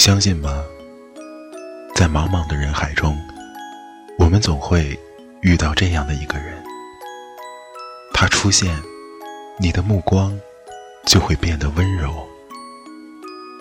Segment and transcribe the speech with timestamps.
[0.00, 0.64] 相信吗？
[1.94, 3.14] 在茫茫的人海中，
[4.18, 4.98] 我们总会
[5.42, 6.56] 遇到这样的一个人。
[8.14, 8.74] 他出现，
[9.58, 10.40] 你的目光
[11.04, 12.08] 就会变得温柔；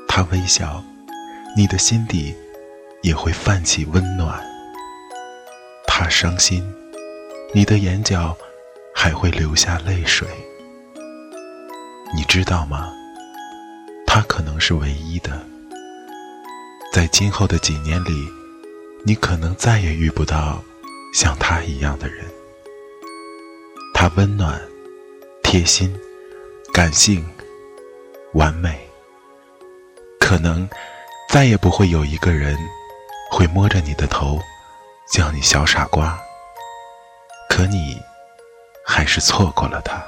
[0.08, 0.82] 他微笑，
[1.58, 2.34] 你的心底
[3.02, 4.40] 也会泛起温暖；
[5.86, 6.64] 他伤心，
[7.54, 8.34] 你的眼角
[8.96, 10.26] 还会流下泪水。
[12.16, 12.94] 你知道吗？
[14.08, 15.38] 他可能是唯一的。
[16.92, 18.28] 在今后的几年里，
[19.06, 20.62] 你可能再也遇不到
[21.14, 22.26] 像他一样的人。
[23.94, 24.60] 他温暖、
[25.44, 25.96] 贴心、
[26.74, 27.24] 感性、
[28.34, 28.90] 完美，
[30.20, 30.68] 可能
[31.30, 32.58] 再也不会有一个人
[33.32, 34.40] 会摸着你的头，
[35.12, 36.20] 叫你小傻瓜。
[37.50, 38.02] 可你
[38.84, 40.04] 还是错过了他，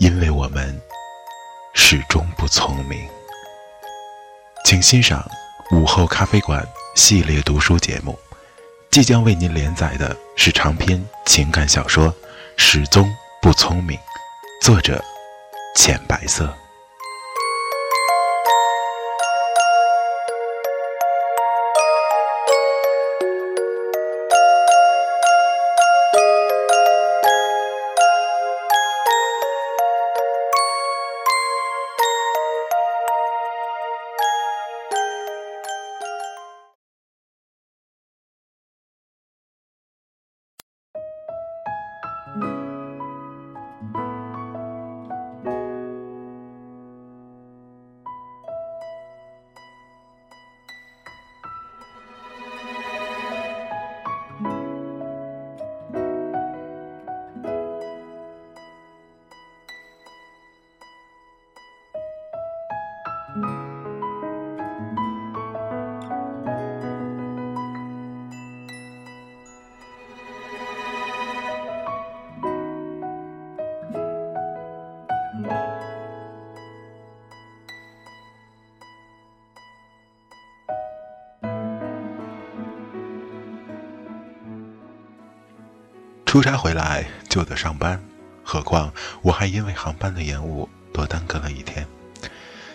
[0.00, 0.80] 因为我们
[1.74, 3.08] 始终不聪明。
[4.64, 5.26] 请欣赏
[5.70, 8.18] 午后咖啡馆系列读书节目，
[8.90, 12.08] 即将为您连载的是长篇情感小说
[12.56, 13.10] 《始终
[13.40, 13.96] 不聪明》，
[14.60, 15.02] 作者
[15.74, 16.54] 浅白色。
[86.28, 87.98] 出差回来就得上班，
[88.44, 91.86] 何况我还因为航班的延误多耽搁了一天。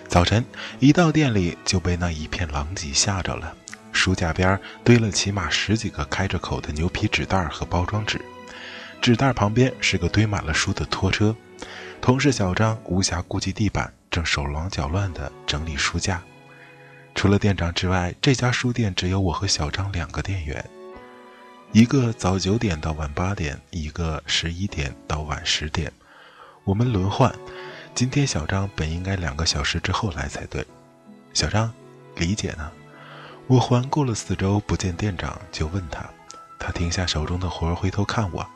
[0.08, 0.44] 早晨
[0.80, 3.54] 一到店里就被那一片狼藉吓着了，
[3.92, 8.20] 书架边堆了起码十几个开着口的牛皮纸袋和包装纸，
[9.00, 11.36] 纸袋旁边是个堆满了书的拖车。
[12.02, 16.24] 同事小张无暇顾及地板，正手忙脚乱地整理书架。
[17.14, 20.68] 除了店长之外，这家书店只有我和小张两个店员。
[21.74, 25.92] 一个早九点到晚八点，一个十一点到晚十点，
[26.66, 27.34] 我们轮换。
[27.96, 30.64] 今天小张本应该两个小时之后来才对。
[31.34, 31.74] 小张，
[32.16, 32.72] 李姐呢？
[33.48, 36.08] 我环顾了四周，不见店长，就问他。
[36.60, 38.48] 他停下手中的活，回头看我。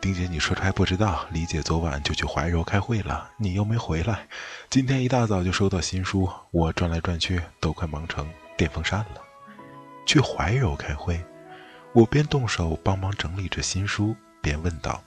[0.00, 1.26] 丁姐，你说出还不知道？
[1.32, 4.28] 李姐昨晚就去怀柔开会了，你又没回来。
[4.70, 9.20] 今天一大早就收到新书，我转来转去都快忙成电风扇了。
[10.06, 11.20] 去怀柔开会？
[11.94, 15.02] 我边动手帮忙整理着新书，边问道：“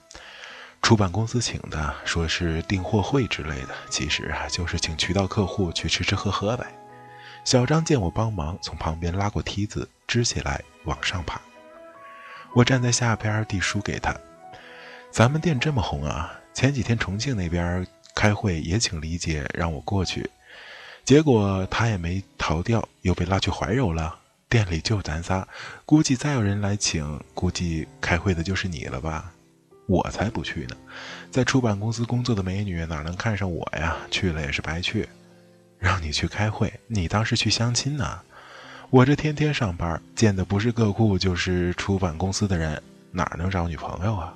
[0.82, 6.64] 出版公司请的，说是订货会之类的，其实啊，就是请渠道客户去吃吃喝喝呗。”
[7.44, 11.40] 小张见我帮忙，从旁边拉过梯子支起来往上爬。
[12.54, 14.14] 我站在下边递书给他
[15.10, 17.84] ：“咱们店这么红啊，前几天重庆那边
[18.14, 20.30] 开会也请李姐让我过去，
[21.04, 24.20] 结果她也没逃掉，又被拉去怀柔了。
[24.48, 25.46] 店里就咱仨，
[25.84, 29.32] 估计再有人来请，估计开会的就是你了吧？
[29.88, 30.76] 我才不去呢，
[31.30, 33.96] 在出版公司工作的美女哪能看上我呀？
[34.10, 35.08] 去了也是白去。
[35.78, 38.20] 让你去开会，你当是去相亲呢？
[38.88, 44.34] 我这天天上班，见的不是客户就是出版公司的人，哪能找女朋友啊？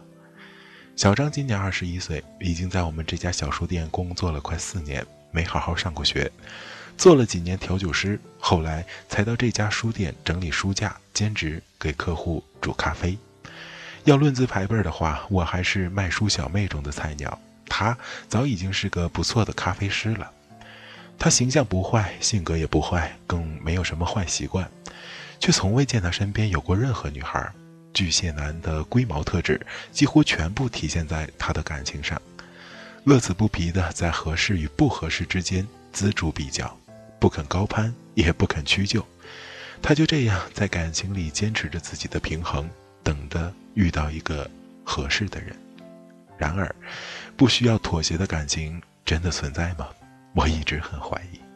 [0.96, 6.30] 小张今年二十一岁，已经在我们这家小书店工作了快四年，没好好上过学，
[7.00, 13.16] 做了几年调酒师，后来才到这家书店整理书架，兼职给客户煮咖啡。
[14.04, 17.96] 要论资排辈的话，我还是卖书小妹中的菜鸟，他
[18.28, 20.30] 早已经是个不错的咖啡师了。
[21.18, 24.70] 他形象不坏，性格也不坏，更没有什么坏习惯，
[25.38, 27.50] 却从未见他身边有过任何女孩。
[27.94, 29.58] 巨蟹男的龟毛特质
[29.90, 32.20] 几乎全部体现在他的感情上，
[33.04, 36.76] 乐此不疲的在合适与不合适之间锱铢比较，
[37.20, 39.06] 不肯高攀，也不肯屈就。
[39.82, 42.68] 他就这样在感情里坚持着自己的平衡，
[43.04, 44.50] 等着遇到一个
[44.82, 45.54] 合适的人。
[46.36, 46.74] 然而，
[47.36, 49.88] 不需要妥协的感情真的存在吗？
[50.34, 51.49] 我一直很怀疑。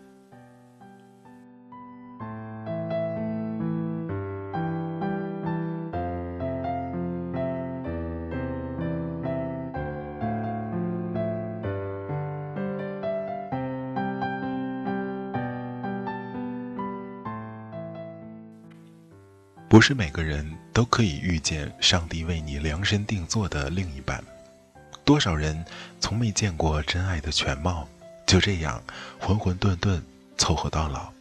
[19.75, 24.23] 不是每个人都可以遇见上帝为你量身定做的另一半，
[25.05, 25.65] 多少人
[25.99, 27.89] 从没见过真爱的全貌。
[28.25, 28.81] 就这样
[29.19, 30.01] 浑浑沌沌
[30.39, 31.13] 凑合到老，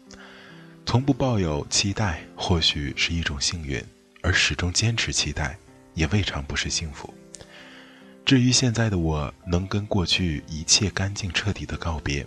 [0.86, 3.82] 从不抱有期待，或许是一种幸运；
[4.22, 5.58] 而始终坚持期待，
[5.96, 7.12] 也未尝不是幸福。
[8.24, 12.24] 至于现在的我，能跟过去一切干净彻底的告别，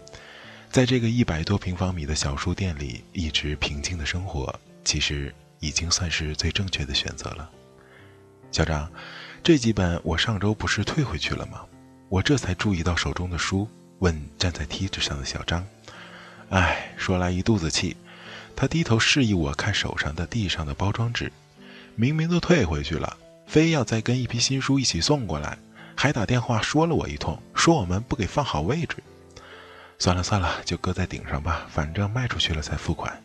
[0.72, 4.52] 在这个一百多平方米的小书店里一直平静的生活，
[4.84, 7.50] 其实已经算是最正确的选择了。
[8.52, 8.90] 小张，
[9.42, 11.60] 这几本我上周不是退回去了吗？
[12.08, 13.68] 我这才注意到手中的书。
[14.00, 15.66] 问站在梯子上的小张
[16.50, 17.96] ：“哎，说来一肚子气。”
[18.54, 21.32] 他低头示意我看手上的地上的包装纸，
[21.94, 23.16] 明明都退回去了，
[23.46, 25.58] 非要再跟一批新书一起送过来，
[25.94, 28.96] 还打电话说了我一通，说我们不给放好位置。
[29.98, 33.22] 算了算了，就搁在顶上吧，反正卖出去了才付款。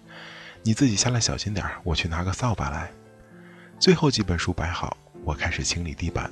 [0.63, 2.91] 你自己下来小心点我去拿个扫把来。
[3.79, 6.29] 最后几本书摆好，我开始清理地板。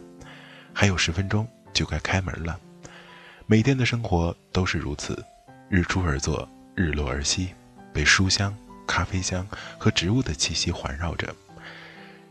[0.73, 2.59] 还有十分钟就该开门了。
[3.47, 5.23] 每天的生活都是如此，
[5.67, 7.49] 日出而作，日落而息，
[7.91, 8.55] 被书香、
[8.85, 9.45] 咖啡香
[9.79, 11.33] 和植物的气息环绕着。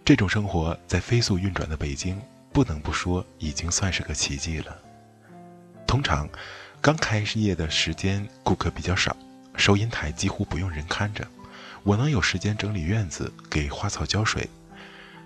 [0.04, 2.20] 这种生活在飞速运转的北京，
[2.52, 4.78] 不能不说已经算是个奇迹了。
[5.84, 6.28] 通常，
[6.80, 9.16] 刚开业的时间顾客比较少，
[9.56, 11.26] 收银台几乎不用人看着，
[11.88, 14.46] 我能有时间整理院子，给花草浇水。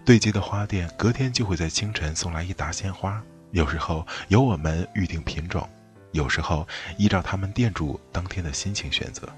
[0.05, 3.20] 对接的花店隔天就会在清晨送来一沓鲜花，
[3.50, 5.69] 有时候由我们预定品种。
[6.12, 6.64] 有时候
[6.97, 9.29] 依照他们店主当天的心情选择。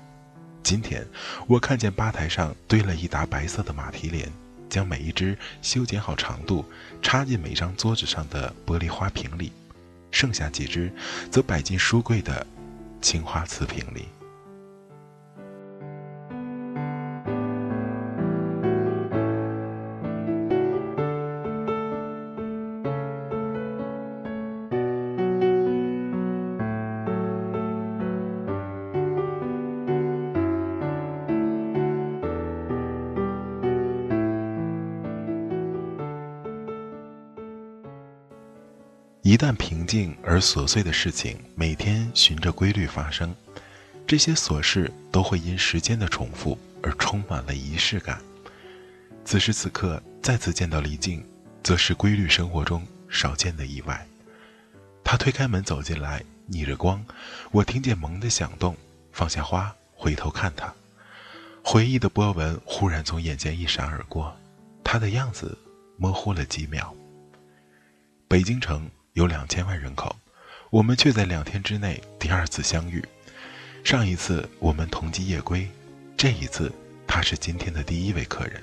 [0.63, 1.03] 今天
[1.47, 4.31] 我看见吧台上堆了一沓白色的马蹄莲，
[4.69, 6.63] 将每一只修剪好长度，
[7.01, 9.51] 插进每张桌子上的玻璃花瓶里，
[10.11, 10.93] 剩下几只
[11.31, 12.47] 则摆进书柜的
[13.01, 14.09] 青花瓷瓶里。
[39.35, 43.35] 一旦平静而琐碎的事情每天循着规律发生，
[44.07, 48.23] 这些琐事都会因时间的重复而充满了仪式感。
[49.25, 51.27] 此时此刻再次见到李静，
[51.65, 54.07] 则是规律生活中少见的意外。
[55.03, 57.05] 他推开门走进来，逆着光，
[57.51, 58.77] 我听见门的响动，
[59.11, 60.73] 放下花，回头看他，
[61.65, 64.33] 回忆的波纹忽然从眼前一闪而过，
[64.85, 65.59] 他的样子
[65.97, 66.95] 模糊了几秒。
[68.29, 68.89] 北京城。
[69.15, 70.15] 有两千万人口，
[70.71, 73.01] 我们却在两天之内第二次相遇。
[73.85, 75.69] 上一次我们同机夜归，
[76.17, 76.73] 这一次
[77.07, 78.61] 他是今天的第一位客人。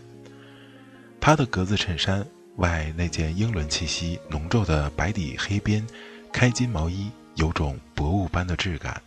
[1.22, 2.25] 他的格子衬衫
[2.58, 5.88] 外那件英伦气息浓重的白底黑边
[6.34, 9.01] 开襟毛衣有种薄雾般的质感。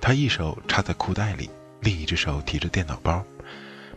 [0.00, 3.24] 他一手插在裤袋里，另一只手提着电脑包。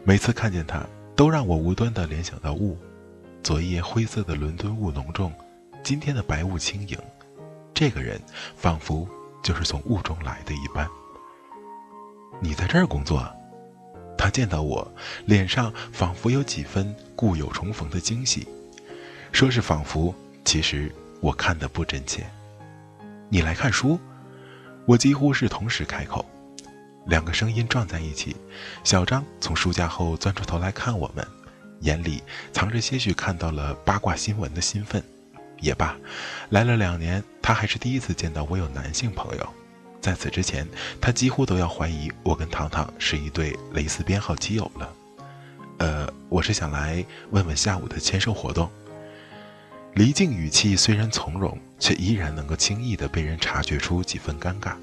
[0.04, 0.84] 每次看见他，
[1.16, 2.76] 都让我无端的联想到雾。
[3.44, 5.32] 昨夜灰色的伦敦雾浓重。
[5.84, 6.98] 今天的白雾轻盈，
[7.74, 8.22] 这个人
[8.56, 9.08] 仿佛
[9.42, 10.88] 就是从雾中来的一般。
[12.40, 13.28] 你在这儿工作？
[14.18, 14.90] 他见到我，
[15.26, 18.48] 脸上仿佛有几分故友重逢的惊喜。
[19.32, 20.14] 说是仿佛，
[20.46, 22.24] 其实我看的不真切。
[23.30, 24.00] 你来看书？
[24.86, 26.24] 我几乎是同时开口，
[27.08, 28.36] 两个声音撞在一起。
[28.84, 31.26] 小张从书架后钻出头来看我们，
[31.80, 32.22] 眼里
[32.54, 35.04] 藏着些许看到了八卦新闻的兴奋。
[35.62, 35.96] 也罢，
[36.50, 39.50] 来了两年，他还是第一次见到我有男性朋友。
[40.01, 40.68] 在此之前，
[41.00, 44.94] 他几乎都要怀疑我跟糖糖是一对蕾丝编号基友了。
[45.77, 48.70] 呃，我是想来问问下午的签售活动。
[49.94, 54.74] 离境语气虽然从容，却依然能够轻易地被人察觉出几分尴尬。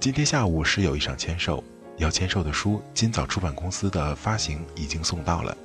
[0.00, 1.62] 今天下午是有一场签售，
[1.96, 5.56] 要签售的书，今早出版公司的发行已经送到了，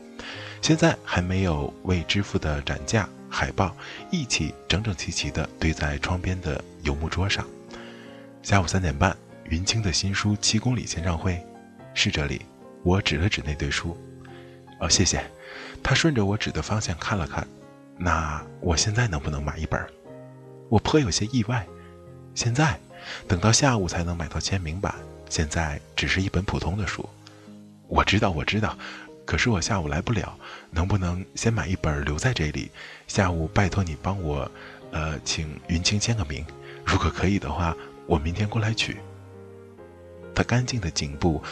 [0.61, 3.75] 现在还没有未支付的展架、海报
[4.11, 7.45] 一起整整齐齐地堆在窗边的油木桌上。
[8.41, 9.15] 下午三点半，
[9.45, 11.33] 云清的新书《七公里签唱会》，
[11.93, 12.41] 是这里。
[12.83, 13.97] 我指了指那堆书。
[14.79, 15.23] 哦，谢谢。
[15.83, 17.45] 他顺着我指的方向看了看。
[17.97, 19.83] 那我现在能不能买一本？
[20.69, 21.65] 我颇有些意外。
[22.35, 22.79] 现在，
[23.27, 24.93] 等到下午才能买到签名版。
[25.29, 27.07] 现在只是一本普通的书。
[27.87, 28.77] 我知道，我知道。
[29.27, 30.33] 可是我下午来不了，
[30.71, 32.71] 能不能先买一本留在这里？
[33.07, 34.49] 下午拜托你帮我，
[34.91, 36.45] 呃，请云清签个名。
[36.85, 38.95] 如果可以的话，我明天过来取。
[40.33, 41.43] 他干净的颈部，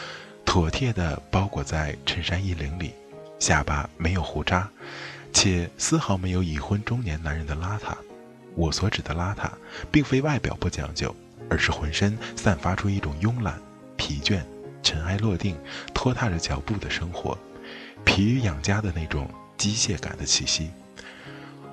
[0.45, 2.93] 妥帖地包裹在衬衫衣领里，
[3.39, 4.69] 下巴没有胡渣。
[5.33, 7.93] 且丝毫没有已婚中年男人的邋遢。
[8.55, 9.49] 我所指的邋遢，
[9.91, 11.13] 并非外表不讲究，
[11.49, 13.59] 而是浑身散发出一种慵懒、
[13.97, 14.39] 疲倦、
[14.81, 15.57] 尘埃落定、
[15.93, 17.37] 拖沓着脚步的生活，
[18.05, 20.69] 疲于养家的那种机械感的气息。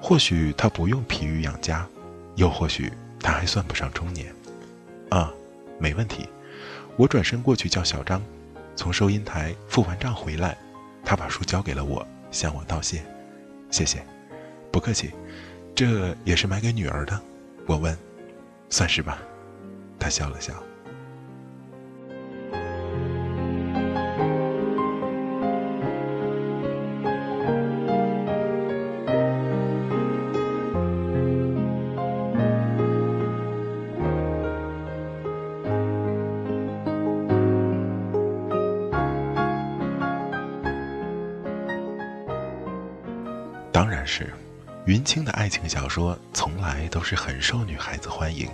[0.00, 1.86] 或许他不用疲于养家，
[2.34, 4.34] 又或许他还算不上中年。
[5.10, 5.32] 啊，
[5.78, 6.28] 没问题。
[6.96, 8.20] 我转身过去叫小张，
[8.74, 10.58] 从收银台付完账回来，
[11.04, 13.04] 他把书交给了我，向我道谢。
[13.70, 14.04] 谢谢，
[14.72, 15.12] 不客气，
[15.74, 17.20] 这也是买给女儿的。
[17.66, 17.96] 我问，
[18.68, 19.22] 算是吧。
[19.98, 20.52] 他笑了笑。
[43.72, 44.30] 当然是，
[44.84, 48.46] 云清的爱情小说从来都是很受女孩子欢迎，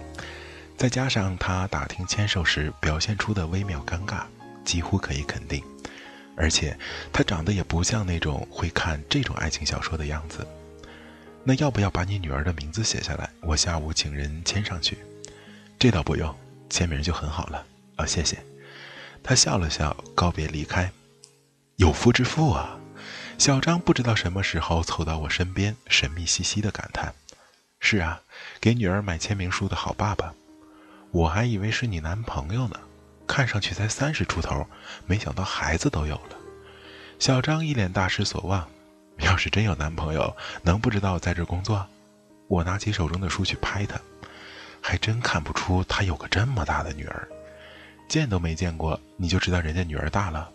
[0.77, 4.23] 再加上他打听签售时表现出的微妙尴尬，
[4.65, 5.63] 几乎可以肯定。
[6.37, 6.79] 而且
[7.13, 10.47] 他长得也不像那种会看这种爱情小说的样子。
[11.43, 13.29] 那要不要把你女儿的名字写下来？
[13.41, 14.99] 我下午请人签上去。
[15.81, 16.33] 这倒不用，
[16.71, 17.67] 签名就很好了。
[17.97, 18.39] 啊，谢谢。
[19.21, 20.89] 他笑了笑，告别离开。
[21.75, 22.77] 有夫之妇啊。
[23.38, 27.14] 小张不知道什么时候凑到我身边，神秘兮兮的感叹
[27.78, 28.21] ：“是啊，
[28.61, 30.35] 给女儿买签名书的好爸爸。
[31.12, 32.78] 我还以为是你男朋友呢，
[33.28, 34.66] 看上去才三十出头，
[35.07, 36.37] 没想到孩子都有了。”
[37.21, 38.68] 小张一脸大失所望
[39.18, 41.87] ：“要是真有男朋友，能不知道在这工作？”
[42.49, 44.00] 我拿起手中的书去拍他，
[44.80, 47.28] 还真看不出他有个这么大的女儿，
[48.09, 50.50] 见都没见过，你就知道人家女儿大了。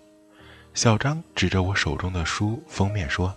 [0.73, 3.35] 小张指着我手中的书封面说：“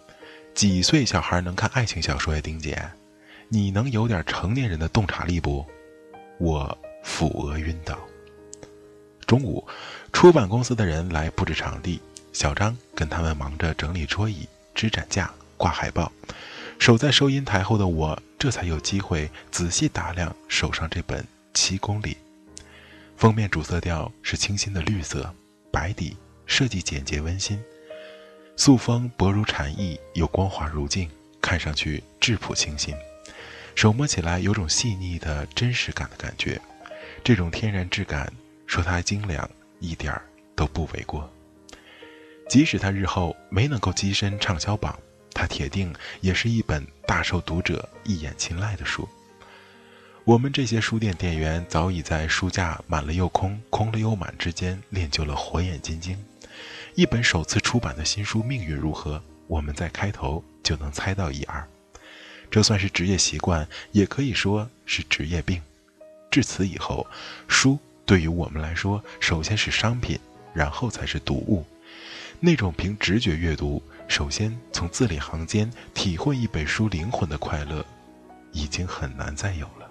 [0.54, 2.82] 几岁小孩能看爱情小说呀，丁姐？
[3.48, 5.64] 你能有点成年人的洞察力不？”
[6.40, 7.98] 我抚额晕倒。
[9.26, 9.66] 中午，
[10.12, 12.00] 出版公司的人来布置场地，
[12.32, 16.10] 小张跟他们忙着整理桌椅、支展架、挂海报。
[16.78, 22.14] 守在收银台后的我，这才有机会仔细打量手上这本《七公里》。
[23.16, 25.34] 封面主色调是清新的绿色，
[25.70, 26.16] 白底。
[26.46, 27.62] 设计简洁温馨，
[28.56, 31.10] 素风薄如蝉翼，又光滑如镜，
[31.42, 32.94] 看上去质朴清新。
[33.74, 36.58] 手摸起来有种细腻的真实感的感觉，
[37.22, 38.32] 这种天然质感，
[38.66, 39.48] 说它精良
[39.80, 40.22] 一点儿
[40.54, 41.30] 都不为过。
[42.48, 44.98] 即使它日后没能够跻身畅销榜，
[45.34, 49.06] 它铁定也是一本大受读者一眼青睐的书。
[50.24, 56.16] 我们这些书店店员早已在书架满了又空，空了又满之间练就了火眼金睛。
[56.96, 59.22] 一本首次出版的新书命运如何？
[59.48, 61.62] 我们在开头就能猜到一二，
[62.50, 65.60] 这算是职业习惯，也可以说是职业病。
[66.30, 67.06] 至此以后，
[67.48, 70.18] 书对于我们来说，首先是商品，
[70.54, 71.66] 然后才是读物。
[72.40, 77.84] 那种凭直觉阅读，首先从字里行间体会一本书灵魂的快乐，
[78.52, 79.85] 已经很难再有了。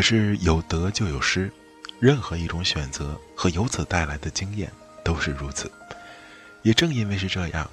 [0.00, 1.52] 可是有得就有失，
[1.98, 4.72] 任何一种选择和由此带来的经验
[5.04, 5.70] 都是如此。
[6.62, 7.70] 也正因为是这样，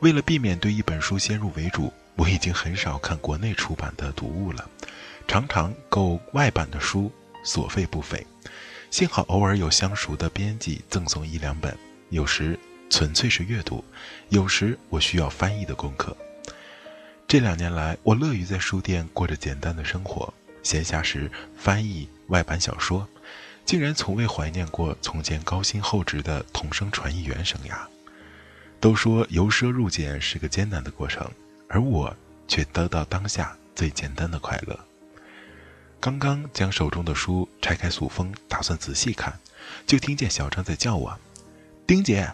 [0.00, 4.68] 为了避免对一本书先入为主，我已经很少看国内出版的读物了，
[5.26, 7.10] 常常购外版的书，
[7.42, 8.22] 所费不菲。
[8.90, 11.74] 幸好偶尔有相熟的编辑赠送一两本，
[12.10, 12.60] 有时
[12.90, 13.82] 纯粹是阅读，
[14.28, 16.14] 有时我需要翻译的功课。
[17.26, 23.08] 这两年来，我乐于在书店过着简单的生活，闲暇时翻译外版小说，
[23.64, 27.76] 竟然从未怀念过从前高薪厚职的同声传译员生涯。
[28.80, 31.30] 都说由奢入俭是个艰难的过程，
[31.68, 32.14] 而我
[32.48, 34.78] 却得到当下最简单的快乐。
[36.00, 39.38] 刚刚将手中的书拆开塑封，打算仔细看，
[39.86, 41.16] 就听见小张在叫我
[41.86, 42.32] ：“丁姐。”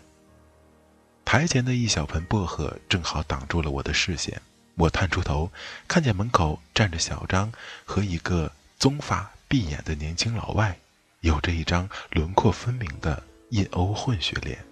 [1.27, 4.41] 台前的一小盆薄荷正好挡住了我的视线。
[4.79, 5.51] 我探出头，
[5.89, 7.53] 看见门口站着小张
[7.85, 10.79] 和一个棕发碧眼的年轻老外，
[11.21, 14.65] 有着一张轮廓分明的印欧混血脸。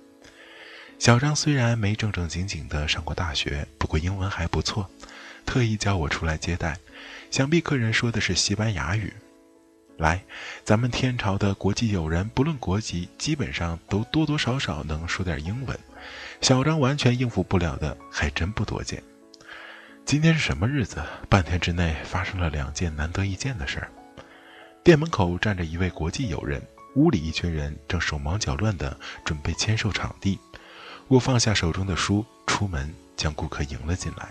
[0.99, 4.89] 小张虽然没正正经经的上过大学，不过英文还不错，
[5.45, 6.79] 特意叫我出来接待。
[7.31, 9.13] 想必客人说的是西班牙语。
[9.99, 10.23] 来，
[10.65, 15.79] 咱们天朝的国际友人，不论国籍，基本上都多多少少能说点英文。
[16.41, 19.03] 小张完全应付不了的，还真不多见。
[20.07, 21.03] 今天是什么日子？
[21.29, 23.91] 半天之内发生了两件难得一见的事儿。
[24.85, 26.63] 店门口站着一位国际友人，
[26.95, 30.39] 屋里一群人正手忙脚乱地准备签售场地。
[31.09, 34.29] 我放下手中的书，出门将顾客迎了进来。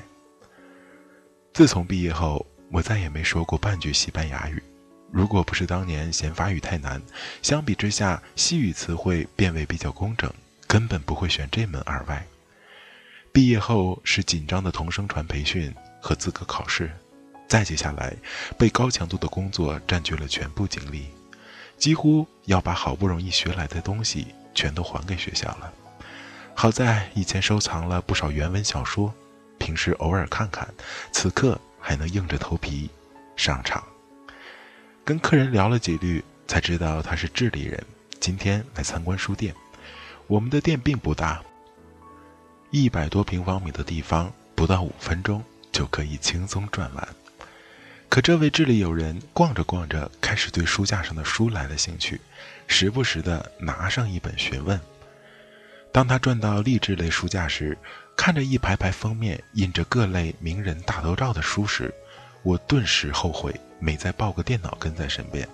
[1.53, 4.63] 自从毕业后，我再也没说过半句西班牙语。
[5.11, 7.01] 如果不是当年嫌法语太难，
[7.41, 10.33] 相比之下西语词汇变位比较工整，
[10.67, 12.25] 根本不会选这门二外。
[13.35, 16.89] 毕业后是紧张的同声传培训和资格考试，
[17.49, 18.15] 再接下来
[18.57, 21.07] 被高强度的工作占据了全部精力，
[21.77, 25.69] 几乎要把好不容易学来的东西全都还给学校了。
[26.53, 29.13] 好在以前收藏了不少原文小说，
[29.57, 30.73] 平时偶尔看看，
[31.11, 32.89] 此刻还能硬着头皮
[33.35, 33.83] 上场。
[35.03, 37.85] 跟客人聊了几句，才知道他是智利人，
[38.21, 39.53] 今天来参观书店。
[40.27, 41.43] 我们的店并不大，
[42.77, 47.07] 一百多平方米的地方，不到五分钟就可以轻松转完。
[48.09, 52.19] 可这位智利友人逛着逛着，开始对书架上的书来了兴趣，
[52.67, 54.77] 时不时的拿上一本询问。
[55.93, 57.77] 当他转到励志类书架时，
[58.17, 61.93] 看着一排排封面印着各类名人大头照的书时，
[62.43, 65.47] 我顿时后悔每再抱个电脑跟在身边，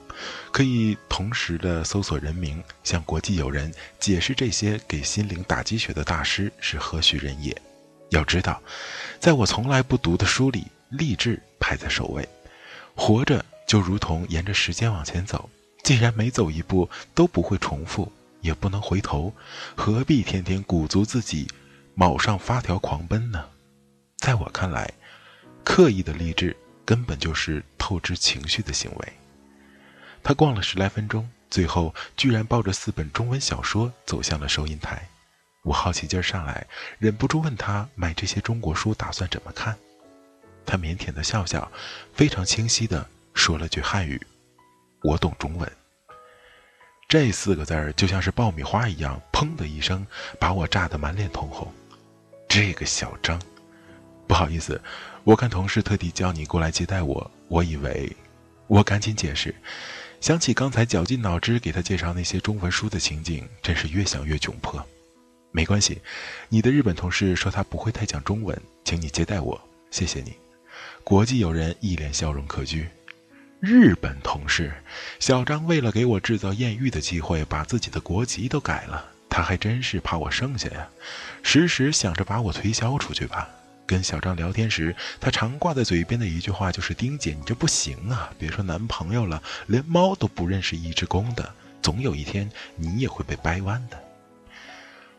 [0.51, 7.55] 可以同时的搜索人名，向国际友人解释这些给心灵打鸡血的大师是何许人也。
[8.09, 8.61] 要知道，
[9.19, 12.27] 在我从来不读的书里，励志排在首位。
[12.95, 15.49] 活着就如同沿着时间往前走，
[15.83, 18.11] 既然每走一步都不会重复。
[18.41, 19.31] 也不能回头，
[19.75, 21.47] 何必天天鼓足自己，
[21.93, 23.45] 卯上发条狂奔呢？
[24.17, 24.91] 在我看来，
[25.63, 29.13] 刻意的励志根本就是透支情绪的行为。
[30.23, 35.05] 他逛了十来分钟，最后居然抱着四本中文小说走向了收银台。
[35.63, 36.65] 我好奇劲儿上来，
[36.99, 39.77] 忍不住问他买这些中国书打算怎么看。
[40.65, 41.69] 他腼腆的笑笑，
[42.13, 44.25] 非常清晰的说了句汉语
[45.03, 45.69] ：“我懂中文。”
[47.09, 50.07] 这四个字儿就像是爆米花一样，砰的一声
[50.39, 51.69] 把我炸得满脸通红。
[52.47, 53.37] 这个小张，
[54.27, 54.81] 不好意思，
[55.25, 58.09] 我看同事特地叫你过来接待我，我以为……
[58.67, 59.53] 我赶紧解释，
[60.21, 64.81] 想起刚才绞尽脑汁给他介绍那些中文书的情景，真是越想越窘迫。
[65.51, 65.99] 没关系，
[66.47, 69.59] 你的日本同事说他不会太讲中文，请你接待我，
[69.89, 70.33] 谢谢你。
[71.03, 72.87] 国际友人一脸笑容可掬。
[73.59, 74.73] 日本同事
[75.19, 79.11] 小张为了给我制造艳遇的机会，把自己的国籍都改了。
[79.29, 80.87] 他还真是怕我剩下呀，
[81.43, 83.49] 时时想着把我推销出去吧。
[83.91, 88.31] 跟小张聊天时，他常挂在嘴边的一句话就是：“丁姐，你这不行啊！
[88.39, 94.01] 别说男朋友了，连猫都不认识一只公的，总有一天你也会被掰弯的。”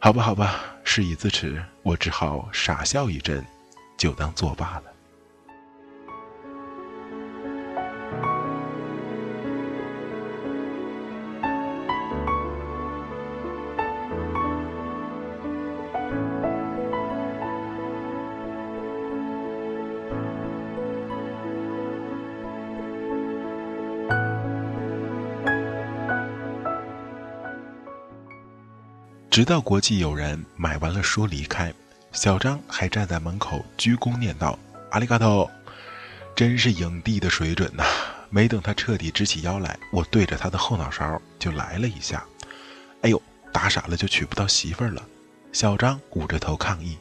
[0.01, 3.45] 好吧，好吧，事已至此，我只好傻笑一阵，
[3.99, 4.92] 就当作罢了。
[29.43, 31.75] 直到国际友人买完了书离开，
[32.13, 34.57] 小张还站在门口鞠躬念道
[34.93, 35.51] ：“阿里嘎多，
[36.37, 37.83] 真是影帝的水准呐！
[38.31, 42.23] 没等他彻底直起腰来，我对着他的后脑勺就来了一下。
[43.01, 43.21] 哎呦，
[43.53, 45.03] 打傻了就娶不到媳妇了！
[45.53, 46.97] 小张捂着头抗议：“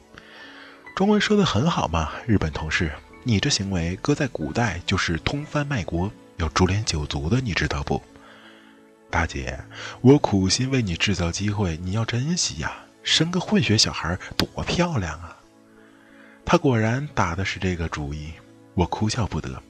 [0.97, 8.01] 中文说的很好嘛，日本同事，你这行为搁在古代就是通番卖国，要株连九族的，你知道不？”
[9.11, 9.59] 大姐，
[9.99, 12.77] 我苦心为你制造机会，你要珍惜呀！
[13.03, 15.37] 生个混血小孩多漂亮啊！
[16.45, 18.31] 他果然打的是这个主意，
[18.73, 19.61] 我哭笑不得，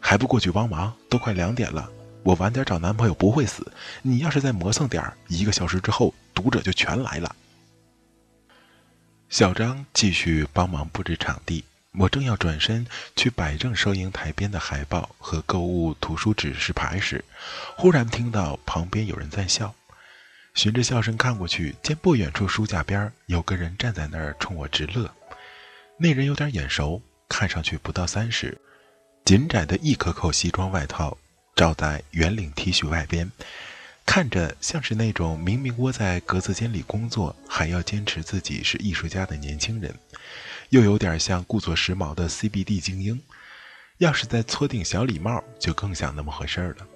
[0.00, 0.92] 还不过去帮忙？
[1.10, 1.90] 都快两点了，
[2.22, 3.70] 我晚点找男朋友不会死。
[4.00, 7.36] 你要是再磨蹭点一个小时之后，读者就全来了。
[9.28, 11.64] 小张继续帮忙布置场地，
[11.98, 17.24] 我正要转身去摆正收银台边的海报和购物图书指示牌时，
[17.76, 19.74] 忽然听到旁边有人在笑。
[20.54, 25.12] 循着笑声看过去，见不远处书架边有个人站在那儿冲我直乐。
[25.96, 28.56] 那人有点眼熟，看上去不到三十，
[29.24, 31.16] 紧窄的一颗扣西装外套
[31.54, 33.30] 罩在圆领 T 恤外边，
[34.06, 39.94] 看着像是那种明明窝在格子间里工作，还要坚持自己是艺术家的年轻人，
[40.70, 43.20] 又有点像故作时髦的 CBD 精英。
[43.98, 46.86] 要是再搓顶小礼帽，就更像那么回事了。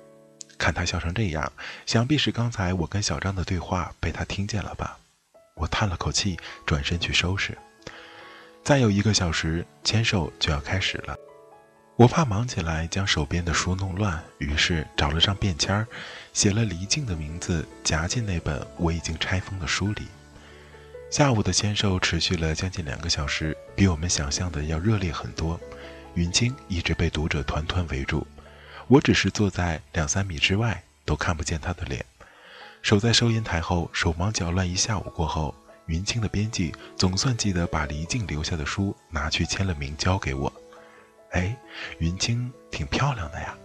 [0.56, 1.52] 看他笑成这样，
[1.84, 4.98] 想必是刚才我跟小张的对话被他听见了吧？
[5.56, 7.58] 我叹了口气，转身去收拾。
[8.62, 11.16] 再有一个小时，签售就要开始了。
[11.96, 15.86] 我怕忙起来将手边的书弄乱，于是找了张便签儿，
[16.32, 20.06] 写了黎静的名字，夹进那本我已经拆封的书里。
[21.14, 25.60] 下午的签售持续了将近两个小时，比我们想象的要热烈很多。
[26.14, 28.26] 云清一直被读者团团围住。
[28.88, 32.04] 我只是坐在两三米之外，都看不见他的脸。
[32.82, 35.54] 守在收银台后，手忙脚乱一下午过后，
[35.86, 40.52] 云清的编辑总算记得把黎静留下的书拿去签了名，交给我。
[41.30, 41.56] 哎，
[42.00, 43.56] 云清挺漂亮的呀。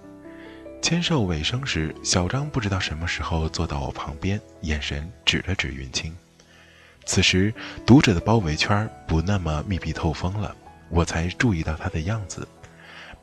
[0.84, 6.16] 签售尾声时，小张不知道什么时候坐到我旁边，眼神指了指云清。
[7.10, 7.52] 此时，
[7.88, 10.56] 读者的包围圈不那么密闭透风了，
[10.90, 12.48] 我才注意到他的样子，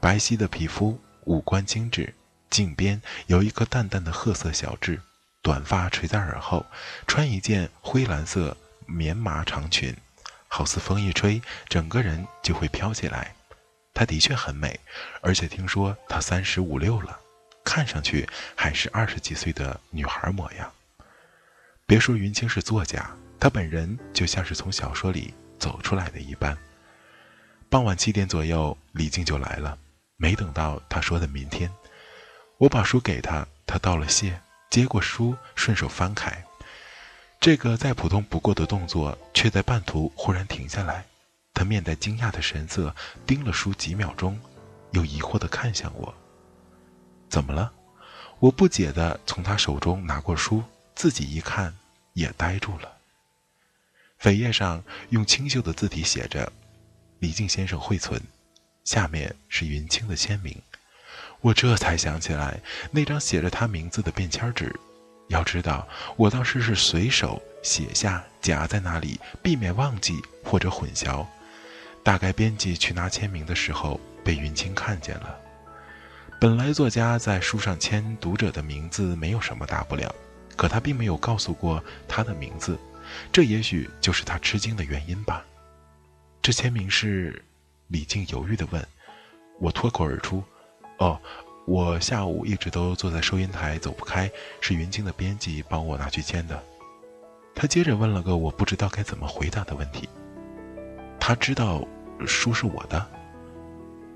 [0.00, 1.00] 白皙的皮肤。
[1.26, 2.12] 五官精致，
[2.50, 5.00] 颈边有一颗淡淡的褐色小痣，
[5.40, 6.66] 短发垂在耳后，
[7.06, 9.96] 穿一件灰蓝色棉麻长裙，
[10.48, 13.36] 好似风一吹，整个人就会飘起来。
[13.94, 14.80] 她的确很美，
[15.20, 17.16] 而且听说她三十五六了，
[17.64, 20.72] 看上去还是二十几岁的女孩模样。
[21.86, 26.56] 别说云清是作家，他本人就像是从小说里走出来的一般。
[27.68, 29.78] 傍晚七点左右，李静就来了。
[30.16, 31.70] 没等到他说的明天，
[32.58, 36.44] 我把书给他，他道了谢，接过书，顺手翻开。
[37.38, 41.04] 这个再普通不过的动作，却在半途忽然停下来。
[41.52, 42.94] 他面带惊讶的神色，
[43.26, 44.40] 盯了书几秒钟，
[44.92, 46.14] 又疑惑地看向我。
[47.28, 47.70] 怎么了？
[48.38, 50.62] 我不解地从他手中拿过书，
[50.94, 51.74] 自己一看，
[52.14, 52.95] 也呆住了。
[54.26, 56.52] 扉页上用清秀的字体写着
[57.20, 58.20] ：“李靖先生惠存。”
[58.82, 60.60] 下面是云清的签名，
[61.40, 62.60] 我这才想起来
[62.90, 64.74] 那张写着他名字的便签纸。
[65.28, 65.86] 要知道，
[66.16, 71.24] 我当时是随手写下，夹在那里，避免忘记或者混淆。
[72.02, 75.38] 大概编辑去拿签名的时候被云清看见了。
[76.40, 80.12] 本来作家在书上签读者的名字没有什么大不了，
[80.56, 82.76] 可他并没有告诉过他的名字，
[83.32, 85.44] 这也许就是他吃惊的原因吧。
[86.42, 87.42] 这签名是。
[87.88, 88.84] 李静犹豫地问
[89.62, 90.42] ：“我脱口而出，
[90.98, 91.16] 哦，
[91.66, 94.28] 我下午一直都坐在收银台走不开，
[94.60, 96.60] 是云清的编辑帮我拿去签的。”
[97.54, 100.08] 他接着问了个我不知道该怎么回答的问题
[101.20, 101.86] ：“他知道
[102.26, 103.06] 书是我的？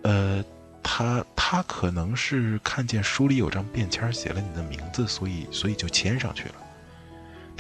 [0.02, 0.44] 呃，
[0.82, 6.54] 他他可能是看见书里有张便签写了你的名字，所以所以就签上去了。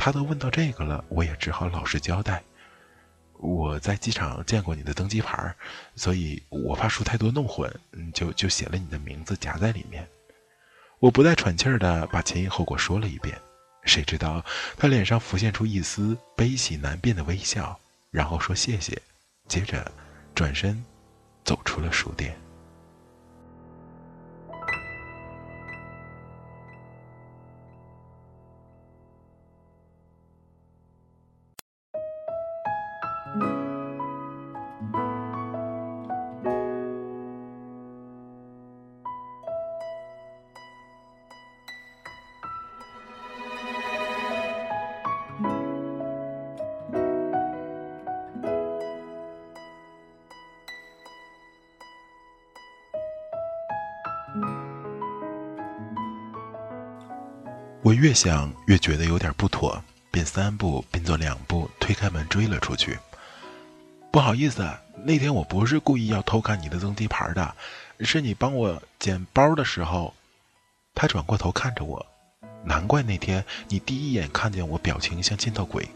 [0.00, 2.42] 他都问到这个了，我也只好老实交代。”
[3.36, 5.54] 我在机场见过你的登机牌，
[5.94, 7.70] 所以我怕书太多弄混，
[8.14, 10.06] 就就写了你的名字夹在里面。
[10.98, 13.38] 我不带喘气儿的把前因后果说了一遍，
[13.84, 14.44] 谁知道
[14.76, 17.78] 他脸上浮现出一丝悲喜难辨的微笑，
[18.10, 19.00] 然后说谢谢，
[19.48, 19.90] 接着
[20.34, 20.82] 转身
[21.44, 22.38] 走出了书店。
[57.82, 62.98] 我越想越觉得有点不妥，便三步并作两步推开门追了出去。
[64.10, 64.68] 不好意思，
[65.02, 67.54] 那天我不是故意要偷看你的登机牌的，
[68.00, 70.14] 是你帮我捡包的时候。
[70.94, 72.04] 他转过头看着我，
[72.64, 75.88] 难怪那天你第一眼看见我表情像见到鬼。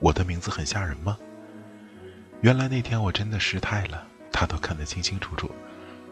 [0.00, 1.16] 我的名字很吓人吗？
[2.42, 5.50] 原来那天我真的失态了，他都看得清清楚楚。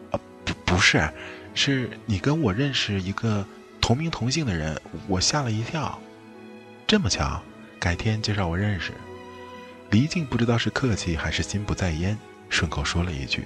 [0.09, 1.07] 啊，不，不是，
[1.53, 3.45] 是你跟我认识一个
[3.91, 5.99] 同名同姓的人，我吓了一跳。
[6.87, 7.43] 这么巧，
[7.77, 8.93] 改天介绍我认识。
[9.89, 12.17] 黎静不知道是客气还是心不在焉，
[12.49, 13.43] 顺口说了一句。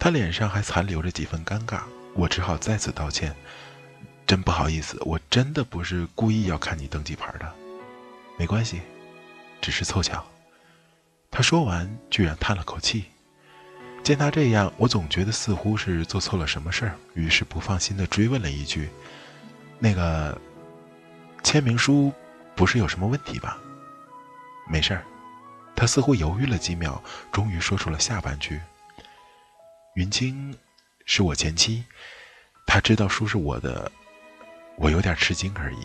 [0.00, 3.32] 他脸上还残留着几分尴尬，我只好再次道歉。
[4.26, 7.48] 真不好意思，我真的不是故意要看你登记牌的。
[8.36, 8.80] 没关系，
[9.60, 10.26] 只是凑巧。
[11.30, 13.04] 他说完，居然叹了口气。
[14.02, 18.88] 见他这样，我总觉得似乎是做错了什么事儿，于是不放心的追问了一句
[19.82, 20.40] ：“那个
[21.42, 22.12] 签名书
[22.54, 23.58] 不是有什么问题吧
[24.70, 25.04] ？”“没事儿。”
[25.74, 28.60] 他似乎犹豫了几秒，终于说出了下半句
[29.96, 30.56] ：“云清
[31.04, 31.84] 是我前妻，
[32.64, 33.90] 他知道书是我的，
[34.76, 35.84] 我有点吃惊而已。”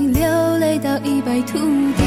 [0.21, 1.57] 流泪到一败涂
[1.97, 2.03] 地。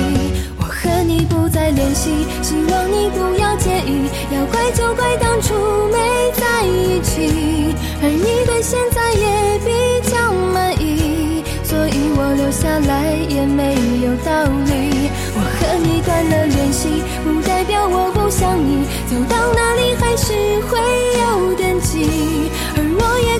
[0.56, 4.08] 我和你不再联系，希望你不要介意。
[4.30, 5.52] 要怪就怪当初
[5.90, 9.70] 没在一起，而你对现在也比
[10.08, 13.74] 较满意，所以我留下来也没
[14.06, 14.30] 有道
[14.70, 15.10] 理。
[15.34, 20.32] 我和你断了联系，不代表我不想你，走到哪里还是
[20.70, 20.78] 会
[21.18, 22.50] 有惦记。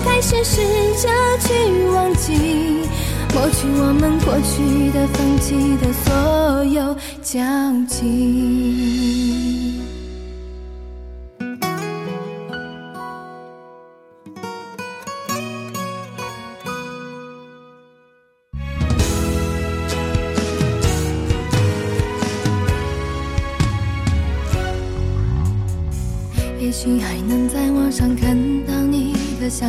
[0.03, 0.61] 开始试
[1.01, 1.09] 着
[1.39, 2.81] 去忘记，
[3.35, 7.41] 抹去我们过去的、放弃的所有交
[7.85, 9.54] 集。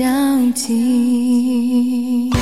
[0.00, 2.39] 交集。